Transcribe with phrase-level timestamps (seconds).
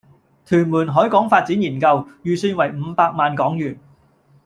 [0.47, 1.87] 屯門海港發展研究，
[2.23, 3.79] 預算為五百萬港元